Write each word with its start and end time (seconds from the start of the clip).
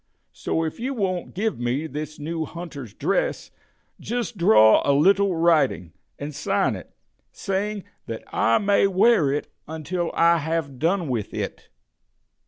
So 0.33 0.63
if 0.63 0.79
you 0.79 0.95
won't 0.95 1.35
give 1.35 1.59
me 1.59 1.85
this 1.85 2.17
new 2.17 2.43
hunter's 2.45 2.91
dress, 2.91 3.51
just 3.99 4.35
draw 4.35 4.81
a 4.83 4.93
little 4.93 5.35
writing, 5.35 5.93
and 6.17 6.33
sign 6.33 6.75
it, 6.75 6.89
saying 7.31 7.83
that 8.07 8.23
I 8.33 8.57
may 8.57 8.87
wear 8.87 9.31
it 9.31 9.51
until 9.67 10.09
I 10.15 10.39
have 10.39 10.79
done 10.79 11.07
with 11.07 11.35
it." 11.35 11.69